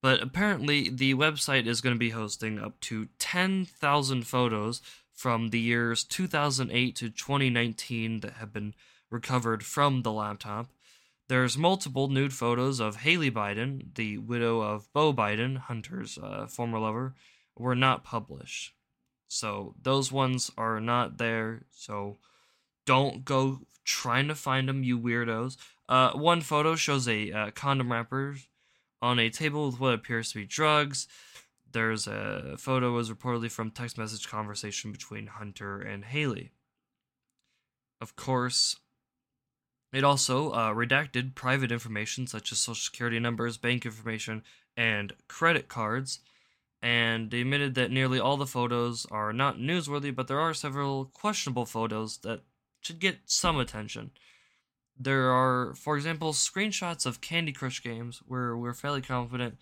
but 0.00 0.22
apparently 0.22 0.88
the 0.88 1.14
website 1.14 1.66
is 1.66 1.80
going 1.80 1.94
to 1.94 1.98
be 1.98 2.10
hosting 2.10 2.58
up 2.58 2.78
to 2.82 3.08
10,000 3.18 4.26
photos 4.26 4.80
from 5.12 5.48
the 5.48 5.58
years 5.58 6.04
2008 6.04 6.94
to 6.96 7.10
2019 7.10 8.20
that 8.20 8.34
have 8.34 8.52
been 8.52 8.74
recovered 9.10 9.64
from 9.64 10.02
the 10.02 10.12
laptop. 10.12 10.68
There's 11.28 11.58
multiple 11.58 12.08
nude 12.08 12.32
photos 12.32 12.80
of 12.80 13.02
Hallie 13.02 13.30
Biden, 13.30 13.94
the 13.94 14.18
widow 14.18 14.62
of 14.62 14.90
Beau 14.92 15.12
Biden, 15.12 15.58
Hunter's 15.58 16.16
uh, 16.16 16.46
former 16.46 16.78
lover, 16.78 17.14
were 17.56 17.74
not 17.74 18.04
published. 18.04 18.72
So 19.26 19.74
those 19.82 20.10
ones 20.10 20.50
are 20.56 20.80
not 20.80 21.18
there. 21.18 21.64
So 21.70 22.16
don't 22.86 23.24
go 23.24 23.60
trying 23.84 24.28
to 24.28 24.34
find 24.34 24.68
them, 24.68 24.82
you 24.82 24.98
weirdos. 24.98 25.58
Uh, 25.88 26.12
one 26.12 26.40
photo 26.40 26.76
shows 26.76 27.08
a 27.08 27.32
uh, 27.32 27.50
condom 27.52 27.90
wrapper 27.90 28.36
on 29.00 29.18
a 29.18 29.30
table 29.30 29.66
with 29.66 29.80
what 29.80 29.94
appears 29.94 30.30
to 30.32 30.38
be 30.38 30.44
drugs. 30.44 31.08
There's 31.70 32.06
a 32.06 32.56
photo 32.58 32.92
was 32.92 33.10
reportedly 33.10 33.50
from 33.50 33.70
text 33.70 33.96
message 33.96 34.28
conversation 34.28 34.92
between 34.92 35.26
Hunter 35.26 35.80
and 35.80 36.04
Hallie. 36.04 36.52
Of 38.00 38.16
course, 38.16 38.76
it 39.92 40.04
also 40.04 40.50
uh, 40.50 40.72
redacted 40.72 41.34
private 41.34 41.72
information 41.72 42.26
such 42.26 42.52
as 42.52 42.58
social 42.58 42.74
security 42.74 43.18
numbers, 43.18 43.56
bank 43.56 43.86
information, 43.86 44.42
and 44.76 45.14
credit 45.26 45.68
cards, 45.68 46.20
and 46.82 47.32
admitted 47.32 47.74
that 47.74 47.90
nearly 47.90 48.20
all 48.20 48.36
the 48.36 48.46
photos 48.46 49.06
are 49.10 49.32
not 49.32 49.56
newsworthy, 49.58 50.14
but 50.14 50.28
there 50.28 50.40
are 50.40 50.54
several 50.54 51.06
questionable 51.06 51.66
photos 51.66 52.18
that 52.18 52.42
should 52.80 53.00
get 53.00 53.18
some 53.26 53.58
attention. 53.58 54.10
There 54.98 55.30
are, 55.30 55.74
for 55.74 55.96
example, 55.96 56.32
screenshots 56.32 57.06
of 57.06 57.20
Candy 57.20 57.52
Crush 57.52 57.82
games 57.82 58.20
where 58.26 58.56
we're 58.56 58.74
fairly 58.74 59.00
confident 59.00 59.56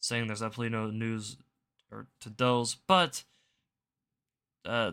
saying 0.00 0.26
there's 0.26 0.42
absolutely 0.42 0.76
no 0.76 0.90
news 0.90 1.36
or 1.90 2.06
to 2.20 2.30
those, 2.30 2.74
but 2.74 3.24
uh, 4.64 4.92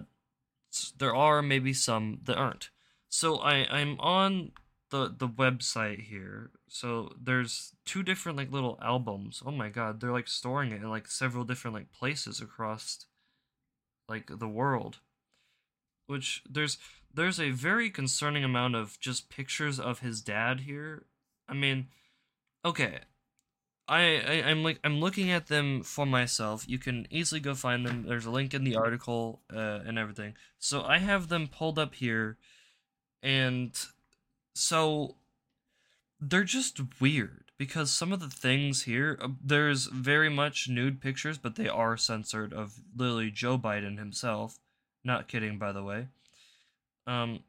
there 0.98 1.16
are 1.16 1.42
maybe 1.42 1.74
some 1.74 2.20
that 2.24 2.38
aren't. 2.38 2.70
So 3.10 3.38
I 3.38 3.68
I'm 3.70 4.00
on 4.00 4.52
the 4.90 5.14
the 5.16 5.28
website 5.28 6.06
here. 6.06 6.52
So 6.68 7.14
there's 7.22 7.76
two 7.86 8.04
different 8.04 8.38
like 8.38 8.52
little 8.52 8.80
albums. 8.82 9.44
Oh 9.46 9.52
my 9.52 9.70
god, 9.70 10.00
they're 10.00 10.12
like 10.12 10.28
storing 10.28 10.72
it 10.72 10.82
in 10.82 10.90
like 10.90 11.08
several 11.08 11.44
different 11.44 11.76
like 11.76 11.92
places 11.92 12.42
across 12.42 13.06
like 14.10 14.30
the 14.40 14.48
world. 14.48 15.00
Which 16.14 16.44
there's 16.50 16.78
there's 17.14 17.40
a 17.40 17.50
very 17.50 17.90
concerning 17.90 18.44
amount 18.44 18.76
of 18.76 19.00
just 19.00 19.30
pictures 19.30 19.80
of 19.80 20.00
his 20.00 20.22
dad 20.22 20.62
here. 20.62 21.06
I 21.50 21.54
mean, 21.54 21.88
okay. 22.64 23.00
I, 23.88 24.22
I 24.26 24.50
I'm 24.50 24.64
like 24.64 24.80
I'm 24.84 25.00
looking 25.00 25.32
at 25.32 25.48
them 25.48 25.84
for 25.84 26.06
myself. 26.06 26.66
You 26.68 26.78
can 26.78 27.08
easily 27.10 27.42
go 27.42 27.56
find 27.56 27.86
them. 27.86 28.06
There's 28.08 28.26
a 28.26 28.32
link 28.32 28.54
in 28.54 28.64
the 28.64 28.76
article 28.76 29.42
uh, 29.54 29.80
and 29.86 30.00
everything. 30.00 30.36
So 30.60 30.84
I 30.84 31.00
have 31.00 31.28
them 31.28 31.48
pulled 31.48 31.78
up 31.78 31.96
here, 31.96 32.38
and 33.22 33.72
so 34.54 35.16
they're 36.22 36.44
just 36.44 36.80
weird 37.02 37.52
because 37.58 37.92
some 37.92 38.14
of 38.14 38.20
the 38.20 38.30
things 38.30 38.84
here 38.84 39.18
uh, 39.22 39.30
there's 39.44 39.86
very 39.88 40.30
much 40.30 40.70
nude 40.70 41.02
pictures 41.02 41.38
but 41.38 41.56
they 41.56 41.68
are 41.68 41.98
censored 41.98 42.54
of 42.54 42.82
literally 42.96 43.32
joe 43.32 43.58
biden 43.58 43.98
himself 43.98 44.60
not 45.04 45.28
kidding 45.28 45.58
by 45.58 45.72
the 45.72 45.84
way 45.84 46.08
um 47.08 47.40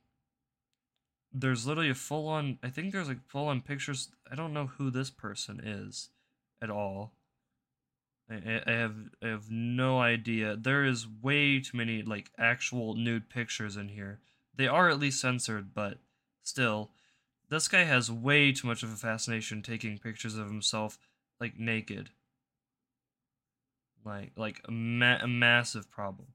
there's 1.32 1.66
literally 1.66 1.90
a 1.90 1.94
full 1.94 2.28
on 2.28 2.58
i 2.62 2.68
think 2.68 2.92
there's 2.92 3.08
like 3.08 3.23
full 3.26 3.49
on 3.49 3.61
pictures 3.61 4.11
i 4.30 4.34
don't 4.34 4.52
know 4.54 4.66
who 4.66 4.90
this 4.90 5.11
person 5.11 5.61
is 5.61 6.11
at 6.62 6.70
all 6.70 7.12
I, 8.30 8.62
I 8.66 8.73
have 8.73 8.94
I 9.23 9.26
have 9.26 9.50
no 9.50 10.00
idea. 10.00 10.56
There 10.56 10.82
is 10.82 11.06
way 11.06 11.61
too 11.61 11.76
many 11.76 12.00
like 12.00 12.30
actual 12.38 12.94
nude 12.94 13.28
pictures 13.28 13.76
in 13.76 13.90
here. 13.90 14.20
They 14.56 14.66
are 14.66 14.88
at 14.88 14.99
least 14.99 15.20
censored, 15.20 15.75
but 15.75 15.99
Still, 16.44 16.90
this 17.49 17.68
guy 17.68 17.84
has 17.84 18.11
way 18.11 18.52
too 18.52 18.66
much 18.68 18.82
of 18.82 18.92
a 18.92 18.96
fascination 18.96 19.62
taking 19.62 19.99
pictures 19.99 20.37
of 20.37 20.46
himself 20.46 20.99
like 21.40 21.58
naked. 21.58 22.11
Like 24.04 24.32
like 24.37 24.61
a, 24.66 24.70
ma- 24.70 25.23
a 25.23 25.26
massive 25.26 25.90
problem. 25.90 26.28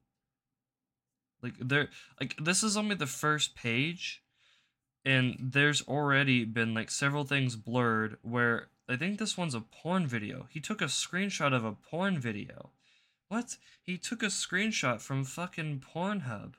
Like 1.41 1.55
there 1.59 1.89
like 2.19 2.35
this 2.37 2.63
is 2.63 2.75
only 2.75 2.95
the 2.95 3.07
first 3.07 3.55
page 3.55 4.21
and 5.05 5.37
there's 5.39 5.81
already 5.87 6.43
been 6.45 6.73
like 6.73 6.91
several 6.91 7.23
things 7.23 7.55
blurred 7.55 8.17
where 8.21 8.69
I 8.89 8.95
think 8.95 9.19
this 9.19 9.37
one's 9.37 9.55
a 9.55 9.61
porn 9.61 10.07
video. 10.07 10.47
He 10.49 10.59
took 10.59 10.81
a 10.81 10.85
screenshot 10.85 11.53
of 11.53 11.63
a 11.63 11.73
porn 11.73 12.19
video. 12.19 12.71
What? 13.27 13.57
He 13.83 13.97
took 13.97 14.23
a 14.23 14.27
screenshot 14.27 15.01
from 15.01 15.23
fucking 15.23 15.81
Pornhub. 15.81 16.55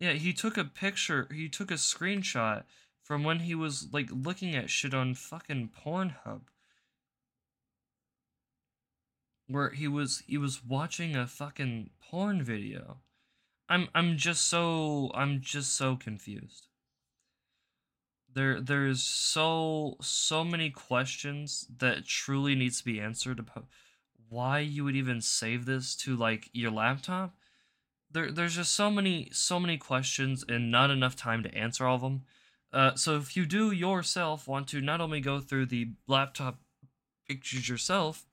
Yeah, 0.00 0.12
he 0.14 0.32
took 0.32 0.58
a 0.58 0.64
picture, 0.64 1.28
he 1.32 1.48
took 1.48 1.70
a 1.70 1.74
screenshot 1.74 2.64
from 3.00 3.22
when 3.22 3.40
he 3.40 3.54
was 3.54 3.88
like 3.92 4.08
looking 4.10 4.56
at 4.56 4.70
shit 4.70 4.92
on 4.92 5.14
fucking 5.14 5.70
Pornhub. 5.70 6.42
Where 9.46 9.70
he 9.70 9.88
was 9.88 10.22
he 10.26 10.38
was 10.38 10.64
watching 10.64 11.14
a 11.14 11.26
fucking 11.26 11.90
porn 12.00 12.42
video. 12.42 12.98
I'm 13.68 13.88
I'm 13.94 14.16
just 14.16 14.46
so 14.48 15.10
I'm 15.14 15.40
just 15.40 15.76
so 15.76 15.96
confused. 15.96 16.68
There 18.32 18.60
there's 18.60 19.02
so 19.02 19.96
so 20.00 20.44
many 20.44 20.70
questions 20.70 21.66
that 21.78 22.06
truly 22.06 22.54
needs 22.54 22.78
to 22.78 22.84
be 22.84 23.00
answered 23.00 23.38
about 23.38 23.66
why 24.28 24.60
you 24.60 24.84
would 24.84 24.96
even 24.96 25.20
save 25.20 25.66
this 25.66 25.94
to 25.96 26.16
like 26.16 26.48
your 26.52 26.70
laptop 26.70 27.34
there 28.14 28.30
there's 28.30 28.54
just 28.54 28.72
so 28.72 28.90
many 28.90 29.28
so 29.32 29.60
many 29.60 29.76
questions 29.76 30.44
and 30.48 30.70
not 30.70 30.90
enough 30.90 31.14
time 31.14 31.42
to 31.42 31.54
answer 31.54 31.84
all 31.84 31.96
of 31.96 32.00
them. 32.00 32.22
Uh, 32.72 32.94
so 32.94 33.16
if 33.16 33.36
you 33.36 33.44
do 33.44 33.70
yourself 33.70 34.48
want 34.48 34.66
to 34.68 34.80
not 34.80 35.00
only 35.00 35.20
go 35.20 35.40
through 35.40 35.66
the 35.66 35.88
laptop 36.08 36.58
pictures 37.28 37.68
yourself, 37.68 38.24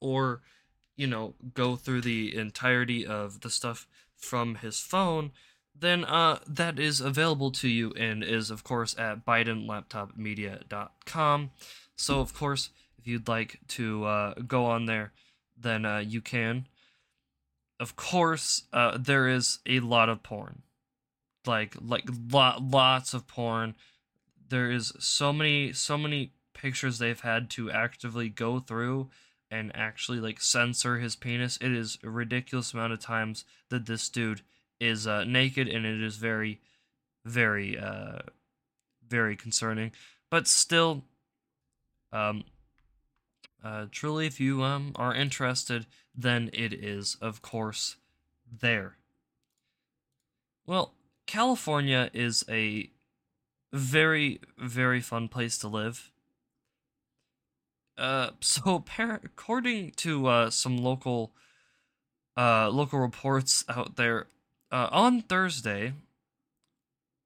or 0.00 0.40
you 0.96 1.06
know 1.06 1.34
go 1.54 1.76
through 1.76 2.00
the 2.00 2.36
entirety 2.36 3.06
of 3.06 3.40
the 3.40 3.50
stuff 3.50 3.86
from 4.16 4.56
his 4.56 4.80
phone, 4.80 5.30
then 5.78 6.04
uh, 6.04 6.40
that 6.46 6.78
is 6.78 7.00
available 7.00 7.50
to 7.52 7.68
you 7.68 7.92
and 7.92 8.24
is 8.24 8.50
of 8.50 8.64
course 8.64 8.98
at 8.98 9.24
bidenlaptopmedia.com. 9.24 11.50
So 11.96 12.20
of 12.20 12.34
course, 12.34 12.70
if 12.98 13.06
you'd 13.06 13.28
like 13.28 13.60
to 13.68 14.04
uh, 14.04 14.34
go 14.46 14.66
on 14.66 14.84
there, 14.86 15.12
then 15.56 15.84
uh, 15.84 15.98
you 15.98 16.20
can 16.20 16.66
of 17.80 17.96
course, 17.96 18.64
uh, 18.72 18.98
there 18.98 19.28
is 19.28 19.60
a 19.66 19.80
lot 19.80 20.08
of 20.08 20.22
porn, 20.22 20.62
like 21.46 21.76
like 21.80 22.04
lot 22.30 22.62
lots 22.62 23.14
of 23.14 23.26
porn. 23.26 23.74
There 24.48 24.70
is 24.70 24.92
so 24.98 25.32
many 25.32 25.72
so 25.72 25.96
many 25.96 26.32
pictures 26.54 26.98
they've 26.98 27.20
had 27.20 27.50
to 27.50 27.70
actively 27.70 28.28
go 28.28 28.58
through 28.58 29.10
and 29.50 29.72
actually 29.74 30.20
like 30.20 30.40
censor 30.40 30.98
his 30.98 31.16
penis. 31.16 31.58
It 31.60 31.72
is 31.72 31.98
a 32.02 32.10
ridiculous 32.10 32.72
amount 32.72 32.92
of 32.92 33.00
times 33.00 33.44
that 33.70 33.86
this 33.86 34.08
dude 34.08 34.42
is 34.80 35.06
uh, 35.06 35.24
naked, 35.24 35.68
and 35.68 35.84
it 35.84 36.02
is 36.02 36.16
very, 36.16 36.60
very, 37.24 37.78
uh, 37.78 38.18
very 39.06 39.36
concerning. 39.36 39.92
But 40.30 40.46
still, 40.46 41.04
um, 42.12 42.44
uh, 43.64 43.86
truly, 43.90 44.26
if 44.26 44.38
you 44.38 44.62
um 44.62 44.92
are 44.96 45.14
interested, 45.14 45.86
then 46.14 46.50
it 46.52 46.72
is, 46.72 47.16
of 47.20 47.42
course, 47.42 47.96
there. 48.60 48.96
Well, 50.66 50.94
California 51.26 52.10
is 52.12 52.44
a 52.48 52.90
very, 53.72 54.40
very 54.58 55.00
fun 55.00 55.28
place 55.28 55.58
to 55.58 55.68
live. 55.68 56.10
Uh, 57.98 58.30
so 58.40 58.84
according 58.98 59.90
to 59.92 60.26
uh, 60.26 60.50
some 60.50 60.78
local 60.78 61.32
uh, 62.36 62.70
local 62.70 63.00
reports 63.00 63.64
out 63.68 63.96
there, 63.96 64.28
uh, 64.70 64.88
on 64.92 65.22
Thursday, 65.22 65.92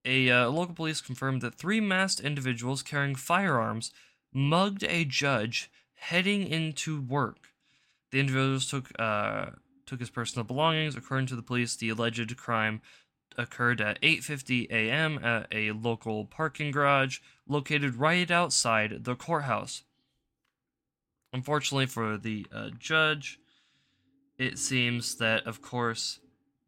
a 0.04 0.30
uh, 0.30 0.48
local 0.48 0.74
police 0.74 1.02
confirmed 1.02 1.42
that 1.42 1.54
three 1.54 1.80
masked 1.80 2.20
individuals 2.20 2.82
carrying 2.82 3.14
firearms 3.14 3.92
mugged 4.32 4.82
a 4.84 5.04
judge 5.04 5.70
heading 5.94 6.46
into 6.46 7.00
work. 7.00 7.52
The 8.10 8.20
individuals 8.20 8.70
took 8.70 8.88
took 9.84 10.00
his 10.00 10.10
personal 10.10 10.44
belongings. 10.44 10.96
According 10.96 11.26
to 11.26 11.36
the 11.36 11.42
police, 11.42 11.76
the 11.76 11.90
alleged 11.90 12.34
crime 12.36 12.80
occurred 13.36 13.80
at 13.80 14.00
8:50 14.00 14.70
a.m. 14.70 15.22
at 15.22 15.46
a 15.52 15.72
local 15.72 16.24
parking 16.24 16.70
garage 16.70 17.18
located 17.46 17.96
right 17.96 18.30
outside 18.30 19.04
the 19.04 19.14
courthouse. 19.14 19.82
Unfortunately 21.32 21.86
for 21.86 22.18
the 22.18 22.46
uh, 22.52 22.70
judge, 22.78 23.38
it 24.38 24.58
seems 24.58 25.16
that, 25.16 25.46
of 25.46 25.62
course, 25.62 26.20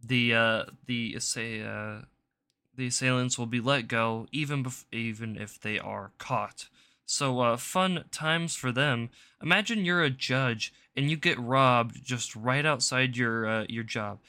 the 0.02 0.34
uh, 0.34 0.64
the 0.86 1.18
say 1.20 1.62
uh, 1.62 2.02
the 2.76 2.86
assailants 2.86 3.38
will 3.38 3.46
be 3.46 3.60
let 3.60 3.88
go 3.88 4.26
even 4.32 4.64
bef- 4.64 4.84
even 4.92 5.36
if 5.36 5.60
they 5.60 5.78
are 5.78 6.12
caught. 6.18 6.68
So 7.06 7.40
uh, 7.40 7.56
fun 7.56 8.04
times 8.10 8.54
for 8.54 8.72
them. 8.72 9.10
Imagine 9.42 9.84
you're 9.84 10.02
a 10.02 10.10
judge 10.10 10.72
and 10.96 11.10
you 11.10 11.16
get 11.16 11.38
robbed 11.38 12.04
just 12.04 12.34
right 12.34 12.64
outside 12.64 13.16
your 13.16 13.46
uh, 13.46 13.66
your 13.68 13.84
job. 13.84 14.20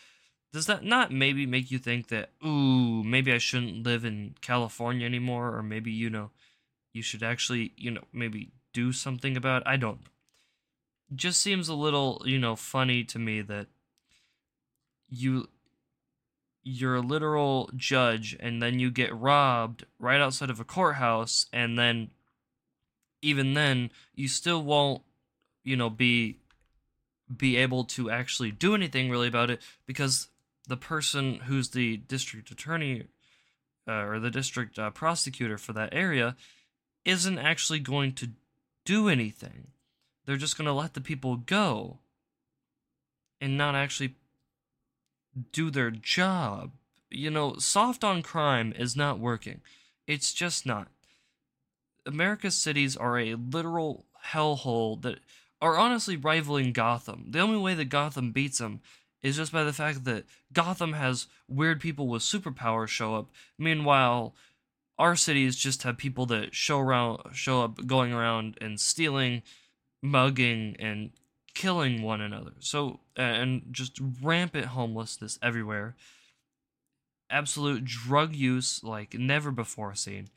Does 0.52 0.66
that 0.68 0.84
not 0.84 1.12
maybe 1.12 1.46
make 1.46 1.72
you 1.72 1.80
think 1.80 2.08
that 2.10 2.32
ooh 2.46 3.04
maybe 3.04 3.32
I 3.34 3.38
shouldn't 3.38 3.84
live 3.84 4.06
in 4.06 4.36
California 4.42 5.06
anymore, 5.06 5.56
or 5.56 5.64
maybe 5.64 5.92
you 5.92 6.10
know 6.10 6.32
you 6.94 7.02
should 7.02 7.24
actually 7.24 7.74
you 7.78 7.92
know 7.92 8.04
maybe 8.14 8.52
do 8.74 8.92
something 8.92 9.38
about 9.38 9.62
it? 9.64 9.68
I 9.68 9.78
don't. 9.78 10.02
Just 11.14 11.42
seems 11.42 11.70
a 11.70 11.76
little 11.76 12.22
you 12.26 12.40
know 12.40 12.56
funny 12.56 13.04
to 13.06 13.20
me 13.20 13.42
that 13.42 13.68
you 15.10 15.48
you're 16.64 16.96
a 16.96 17.02
literal 17.02 17.70
judge 17.76 18.36
and 18.40 18.62
then 18.62 18.80
you 18.80 18.90
get 18.90 19.16
robbed 19.16 19.86
right 20.00 20.20
outside 20.20 20.50
of 20.50 20.60
a 20.60 20.64
courthouse 20.64 21.46
and 21.54 21.78
then 21.78 22.10
even 23.22 23.54
then 23.54 23.92
you 24.16 24.28
still 24.28 24.64
won't 24.64 25.04
you 25.64 25.76
know 25.76 25.92
be 25.92 26.40
be 27.36 27.56
able 27.56 27.84
to 27.84 28.10
actually 28.10 28.52
do 28.52 28.74
anything 28.74 29.10
really 29.10 29.28
about 29.28 29.52
it 29.52 29.62
because 29.86 30.30
the 30.68 30.78
person 30.78 31.36
who's 31.46 31.70
the 31.70 31.98
district 31.98 32.52
attorney 32.52 33.04
uh, 33.88 34.04
or 34.04 34.20
the 34.20 34.32
district 34.32 34.80
uh, 34.80 34.90
prosecutor 34.90 35.58
for 35.58 35.74
that 35.74 35.90
area 35.92 36.36
isn't 37.04 37.38
actually 37.38 37.80
going 37.80 38.14
to 38.14 38.30
do 38.84 39.10
anything. 39.10 39.68
They're 40.26 40.38
just 40.38 40.58
going 40.58 40.66
to 40.66 40.74
let 40.74 40.94
the 40.94 41.02
people 41.02 41.38
go 41.38 42.00
and 43.40 43.58
not 43.58 43.76
actually 43.76 44.16
do 45.52 45.70
their 45.70 45.92
job. 45.92 46.72
You 47.10 47.30
know, 47.30 47.56
soft 47.58 48.04
on 48.04 48.22
crime 48.22 48.74
is 48.78 48.96
not 48.96 49.20
working. 49.20 49.62
It's 50.08 50.34
just 50.34 50.66
not. 50.66 50.88
America's 52.06 52.56
cities 52.56 52.96
are 52.96 53.18
a 53.18 53.36
literal 53.36 54.06
hellhole 54.32 55.02
that 55.02 55.20
are 55.62 55.78
honestly 55.78 56.18
rivaling 56.18 56.74
Gotham. 56.74 57.28
The 57.30 57.40
only 57.40 57.58
way 57.58 57.74
that 57.74 57.90
Gotham 57.90 58.32
beats 58.32 58.60
them 58.60 58.82
is 59.24 59.38
just 59.38 59.52
by 59.52 59.64
the 59.64 59.74
fact 59.74 60.04
that 60.04 60.26
Gotham 60.54 60.94
has 60.94 61.28
weird 61.48 61.82
people 61.82 62.08
with 62.08 62.22
superpowers 62.22 62.90
show 62.90 63.16
up. 63.16 63.32
Meanwhile, 63.58 64.36
our 65.00 65.16
cities 65.16 65.56
just 65.56 65.84
have 65.84 65.98
people 65.98 66.26
that 66.28 66.54
show 66.54 66.80
around 66.80 67.20
show 67.34 67.64
up 67.64 67.88
going 67.88 68.14
around 68.14 68.58
and 68.62 68.80
stealing, 68.80 69.42
mugging 70.02 70.76
and 70.80 71.12
killing 71.54 72.02
one 72.02 72.22
another. 72.22 72.52
So 72.60 73.00
and 73.16 73.64
just 73.72 74.00
rampant 74.22 74.68
homelessness 74.68 75.40
everywhere. 75.42 75.96
Absolute 77.30 77.86
drug 77.86 78.36
use 78.36 78.84
like 78.84 79.14
never 79.16 79.52
before 79.52 79.96
seen. 79.96 80.30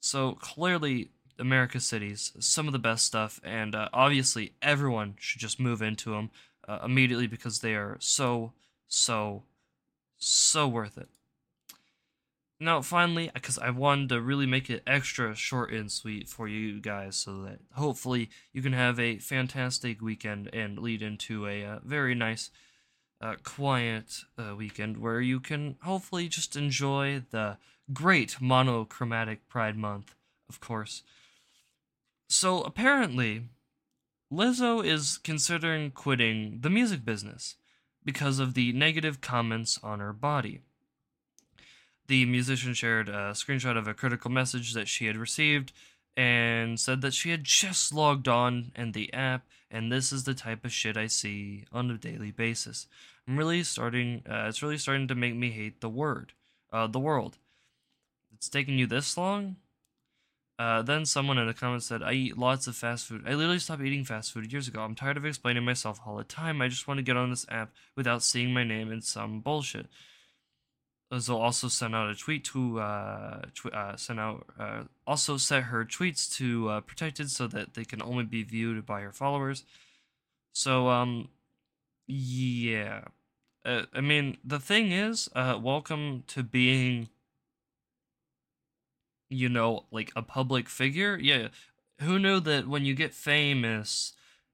So 0.00 0.32
clearly 0.32 1.10
America 1.38 1.80
cities, 1.80 2.32
some 2.38 2.66
of 2.66 2.72
the 2.72 2.78
best 2.78 3.06
stuff, 3.06 3.40
and 3.42 3.74
uh, 3.74 3.88
obviously 3.92 4.52
everyone 4.62 5.14
should 5.18 5.40
just 5.40 5.58
move 5.58 5.82
into 5.82 6.10
them 6.10 6.30
uh, 6.68 6.80
immediately 6.84 7.26
because 7.26 7.60
they 7.60 7.74
are 7.74 7.96
so, 7.98 8.52
so, 8.86 9.42
so 10.18 10.68
worth 10.68 10.98
it. 10.98 11.08
Now, 12.62 12.82
finally, 12.82 13.30
because 13.32 13.58
I 13.58 13.70
wanted 13.70 14.10
to 14.10 14.20
really 14.20 14.44
make 14.44 14.68
it 14.68 14.82
extra 14.86 15.34
short 15.34 15.72
and 15.72 15.90
sweet 15.90 16.28
for 16.28 16.46
you 16.46 16.78
guys 16.78 17.16
so 17.16 17.40
that 17.42 17.60
hopefully 17.72 18.28
you 18.52 18.60
can 18.60 18.74
have 18.74 19.00
a 19.00 19.16
fantastic 19.16 20.02
weekend 20.02 20.50
and 20.52 20.78
lead 20.78 21.00
into 21.00 21.46
a 21.46 21.64
uh, 21.64 21.78
very 21.82 22.14
nice, 22.14 22.50
uh, 23.22 23.36
quiet 23.42 24.24
uh, 24.36 24.54
weekend 24.54 24.98
where 24.98 25.22
you 25.22 25.40
can 25.40 25.76
hopefully 25.84 26.28
just 26.28 26.54
enjoy 26.54 27.22
the 27.30 27.56
great 27.94 28.42
monochromatic 28.42 29.48
Pride 29.48 29.76
Month, 29.76 30.14
of 30.46 30.60
course. 30.60 31.02
So 32.28 32.60
apparently, 32.60 33.44
Lizzo 34.30 34.84
is 34.84 35.16
considering 35.16 35.92
quitting 35.92 36.58
the 36.60 36.70
music 36.70 37.06
business 37.06 37.56
because 38.04 38.38
of 38.38 38.52
the 38.52 38.72
negative 38.72 39.22
comments 39.22 39.80
on 39.82 39.98
her 40.00 40.12
body. 40.12 40.60
The 42.10 42.26
musician 42.26 42.74
shared 42.74 43.08
a 43.08 43.34
screenshot 43.34 43.78
of 43.78 43.86
a 43.86 43.94
critical 43.94 44.32
message 44.32 44.72
that 44.72 44.88
she 44.88 45.06
had 45.06 45.16
received 45.16 45.72
and 46.16 46.80
said 46.80 47.02
that 47.02 47.14
she 47.14 47.30
had 47.30 47.44
just 47.44 47.94
logged 47.94 48.26
on 48.26 48.72
in 48.74 48.90
the 48.90 49.14
app 49.14 49.46
and 49.70 49.92
this 49.92 50.10
is 50.12 50.24
the 50.24 50.34
type 50.34 50.64
of 50.64 50.72
shit 50.72 50.96
I 50.96 51.06
see 51.06 51.66
on 51.70 51.88
a 51.88 51.96
daily 51.96 52.32
basis. 52.32 52.88
I'm 53.28 53.36
really 53.36 53.62
starting 53.62 54.24
uh, 54.28 54.46
it's 54.48 54.60
really 54.60 54.76
starting 54.76 55.06
to 55.06 55.14
make 55.14 55.36
me 55.36 55.52
hate 55.52 55.80
the 55.80 55.88
word, 55.88 56.32
uh, 56.72 56.88
the 56.88 56.98
world. 56.98 57.38
It's 58.34 58.48
taking 58.48 58.76
you 58.76 58.88
this 58.88 59.16
long? 59.16 59.54
Uh, 60.58 60.82
then 60.82 61.06
someone 61.06 61.38
in 61.38 61.46
the 61.46 61.54
comments 61.54 61.86
said, 61.86 62.02
I 62.02 62.14
eat 62.14 62.36
lots 62.36 62.66
of 62.66 62.74
fast 62.74 63.06
food. 63.06 63.22
I 63.24 63.34
literally 63.34 63.60
stopped 63.60 63.82
eating 63.82 64.04
fast 64.04 64.32
food 64.32 64.50
years 64.50 64.66
ago. 64.66 64.80
I'm 64.80 64.96
tired 64.96 65.16
of 65.16 65.24
explaining 65.24 65.64
myself 65.64 66.00
all 66.04 66.16
the 66.16 66.24
time. 66.24 66.60
I 66.60 66.66
just 66.66 66.88
want 66.88 66.98
to 66.98 67.04
get 67.04 67.16
on 67.16 67.30
this 67.30 67.46
app 67.48 67.70
without 67.94 68.24
seeing 68.24 68.52
my 68.52 68.64
name 68.64 68.90
in 68.90 69.00
some 69.00 69.38
bullshit. 69.38 69.86
Lizzo 71.12 71.34
also 71.34 71.68
sent 71.68 71.94
out 71.94 72.08
a 72.08 72.14
tweet 72.14 72.44
to 72.44 72.78
uh, 72.80 73.42
tw- 73.54 73.74
uh 73.74 73.96
sent 73.96 74.20
out 74.20 74.46
uh, 74.58 74.82
also 75.06 75.36
set 75.36 75.64
her 75.64 75.84
tweets 75.84 76.32
to 76.36 76.68
uh, 76.68 76.80
protected 76.80 77.30
so 77.30 77.46
that 77.48 77.74
they 77.74 77.84
can 77.84 78.00
only 78.02 78.24
be 78.24 78.42
viewed 78.42 78.86
by 78.86 79.00
her 79.00 79.12
followers. 79.12 79.64
So 80.52 80.88
um, 80.88 81.28
yeah, 82.06 83.02
uh, 83.64 83.82
I 83.92 84.00
mean 84.00 84.38
the 84.44 84.60
thing 84.60 84.92
is, 84.92 85.28
uh, 85.34 85.58
welcome 85.60 86.24
to 86.28 86.42
being 86.42 87.08
you 89.30 89.48
know, 89.48 89.84
like 89.90 90.12
a 90.14 90.22
public 90.22 90.68
figure. 90.68 91.18
Yeah, 91.20 91.48
who 92.00 92.18
knew 92.18 92.40
that 92.40 92.68
when 92.68 92.84
you 92.84 92.94
get 92.94 93.14
famous, 93.14 94.12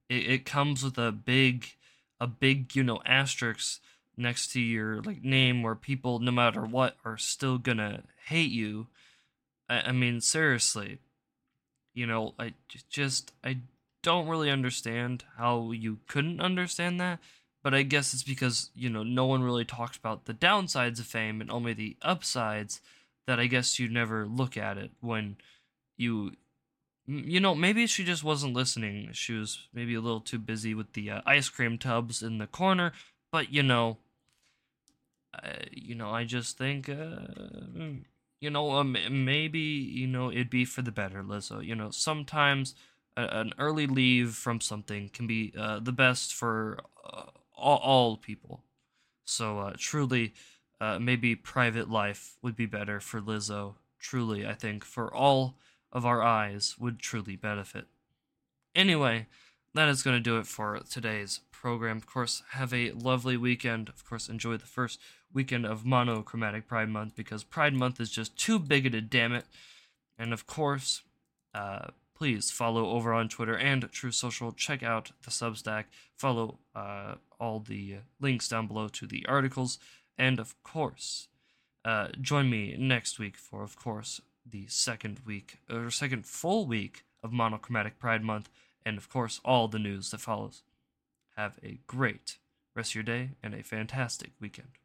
it, 0.09 0.31
it 0.31 0.45
comes 0.45 0.85
with 0.85 0.99
a 0.99 1.11
big, 1.11 1.67
a 2.21 2.27
big, 2.27 2.77
you 2.77 2.85
know, 2.85 3.01
asterisk 3.05 3.81
next 4.17 4.53
to 4.53 4.61
your 4.61 5.03
like 5.03 5.23
name 5.23 5.63
where 5.63 5.75
people, 5.75 6.19
no 6.19 6.33
matter 6.33 6.63
what, 6.63 6.97
are 7.05 7.19
still 7.19 7.59
gonna 7.59 8.03
hate 8.27 8.51
you. 8.51 8.87
I, 9.69 9.81
I 9.89 9.93
mean, 9.93 10.21
seriously, 10.21 10.99
you 11.95 12.07
know, 12.07 12.35
I 12.39 12.55
just 12.91 13.33
I 13.45 13.59
don't 14.03 14.29
really 14.29 14.51
understand 14.51 15.25
how 15.37 15.73
you 15.73 15.99
couldn't 16.07 16.41
understand 16.41 17.01
that. 17.01 17.19
But 17.63 17.75
I 17.75 17.83
guess 17.83 18.15
it's 18.15 18.23
because, 18.23 18.71
you 18.77 18.89
know, 18.89 19.03
no 19.03 19.27
one 19.27 19.43
really 19.43 19.65
talks 19.65 19.97
about 19.97 20.27
the 20.27 20.35
downsides 20.35 21.01
of 21.01 21.07
fame 21.07 21.41
and 21.41 21.51
only 21.51 21.73
the 21.73 21.97
upsides 22.01 22.81
that 23.27 23.41
I 23.41 23.47
guess 23.47 23.79
you 23.79 23.89
never 23.89 24.25
look 24.25 24.57
at 24.57 24.79
it 24.79 24.93
when 25.01 25.37
you 25.97 26.33
you 27.07 27.41
know 27.41 27.55
maybe 27.55 27.87
she 27.87 28.05
just 28.05 28.25
wasn't 28.25 28.55
listening 28.55 29.11
she 29.13 29.33
was 29.33 29.69
maybe 29.73 29.95
a 29.95 30.01
little 30.01 30.21
too 30.21 30.39
busy 30.39 30.75
with 30.75 30.93
the 30.93 31.11
uh, 31.11 31.21
ice 31.25 31.49
cream 31.49 31.79
tubs 31.79 32.23
in 32.23 32.39
the 32.39 32.47
corner 32.47 32.93
but 33.31 33.53
you 33.53 33.63
know 33.63 33.97
you 35.71 35.95
know 35.95 36.11
i 36.11 36.25
just 36.25 36.59
think 36.59 36.89
uh, 36.89 37.19
you 38.41 38.51
know 38.51 38.73
um, 38.73 38.97
maybe 39.11 39.59
you 39.61 40.07
know 40.07 40.31
it'd 40.31 40.51
be 40.51 40.65
for 40.65 40.83
the 40.83 40.93
better 40.93 41.23
lizzo 41.23 41.65
you 41.65 41.75
know 41.75 41.91
sometimes 41.91 42.75
an 43.17 43.53
early 43.59 43.87
leave 43.87 44.35
from 44.35 44.61
something 44.61 45.09
can 45.09 45.27
be 45.27 45.53
uh, 45.59 45.81
the 45.81 45.93
best 45.93 46.35
for 46.35 46.79
uh, 47.05 47.25
all, 47.55 47.79
all 47.79 48.17
people 48.17 48.63
so 49.25 49.59
uh, 49.59 49.73
truly 49.77 50.35
uh, 50.81 50.99
maybe 50.99 51.35
private 51.35 51.91
life 51.91 52.37
would 52.43 52.57
be 52.57 52.67
better 52.67 53.01
for 53.01 53.21
Lizzo. 53.21 53.75
Truly, 53.99 54.47
I 54.47 54.55
think 54.55 54.85
for 54.85 55.13
all 55.13 55.57
of 55.93 56.05
our 56.05 56.23
eyes 56.23 56.77
would 56.79 56.99
truly 56.99 57.37
benefit. 57.37 57.87
Anyway, 58.75 59.27
that 59.77 59.89
is 59.89 60.03
going 60.03 60.17
to 60.17 60.21
do 60.21 60.39
it 60.39 60.47
for 60.47 60.81
today's 60.91 61.41
program. 61.51 61.97
Of 61.97 62.07
course, 62.07 62.43
have 62.51 62.73
a 62.73 62.93
lovely 62.93 63.37
weekend. 63.37 63.89
Of 63.89 64.05
course, 64.05 64.29
enjoy 64.29 64.57
the 64.57 64.67
first 64.67 65.01
weekend 65.33 65.67
of 65.67 65.85
monochromatic 65.85 66.67
Pride 66.67 66.89
Month 66.89 67.15
because 67.15 67.45
Pride 67.45 67.75
Month 67.75 68.01
is 68.01 68.11
just 68.11 68.37
too 68.37 68.59
bigoted, 68.59 69.11
damn 69.11 69.33
it. 69.33 69.45
And 70.19 70.33
of 70.33 70.47
course, 70.47 71.03
uh, 71.55 71.89
please 72.15 72.51
follow 72.51 72.91
over 72.91 73.13
on 73.13 73.29
Twitter 73.29 73.57
and 73.57 73.91
Truth 73.93 74.15
Social. 74.15 74.53
Check 74.53 74.83
out 74.83 75.13
the 75.25 75.31
Substack. 75.31 75.85
Follow 76.17 76.59
uh, 76.75 77.17
all 77.39 77.61
the 77.61 77.97
links 78.21 78.49
down 78.49 78.67
below 78.67 78.89
to 78.89 79.07
the 79.07 79.27
articles. 79.27 79.79
And 80.17 80.41
of 80.41 80.61
course, 80.63 81.29
uh, 81.85 82.09
join 82.21 82.49
me 82.49 82.75
next 82.79 83.19
week 83.19 83.37
for, 83.37 83.63
of 83.63 83.77
course, 83.77 84.21
the 84.49 84.67
second 84.69 85.21
week 85.27 85.59
or 85.71 85.91
second 85.91 86.27
full 86.27 86.67
week 86.67 87.05
of 87.23 87.33
Monochromatic 87.33 87.99
Pride 87.99 88.23
Month, 88.23 88.49
and 88.87 88.97
of 88.97 89.11
course, 89.11 89.41
all 89.45 89.67
the 89.67 89.81
news 89.81 90.13
that 90.13 90.21
follows. 90.21 90.63
Have 91.37 91.59
a 91.63 91.81
great 91.89 92.39
rest 92.75 92.93
of 92.93 92.95
your 92.95 93.05
day 93.05 93.31
and 93.43 93.53
a 93.53 93.63
fantastic 93.63 94.31
weekend. 94.41 94.79